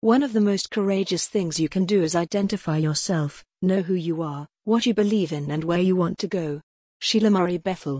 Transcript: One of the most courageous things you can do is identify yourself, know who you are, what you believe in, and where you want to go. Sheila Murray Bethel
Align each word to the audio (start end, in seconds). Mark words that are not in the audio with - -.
One 0.00 0.22
of 0.22 0.32
the 0.32 0.40
most 0.40 0.70
courageous 0.70 1.26
things 1.26 1.58
you 1.58 1.68
can 1.68 1.84
do 1.84 2.04
is 2.04 2.14
identify 2.14 2.76
yourself, 2.76 3.44
know 3.60 3.82
who 3.82 3.94
you 3.94 4.22
are, 4.22 4.46
what 4.62 4.86
you 4.86 4.94
believe 4.94 5.32
in, 5.32 5.50
and 5.50 5.64
where 5.64 5.80
you 5.80 5.96
want 5.96 6.18
to 6.18 6.28
go. 6.28 6.60
Sheila 7.00 7.30
Murray 7.30 7.58
Bethel 7.58 7.96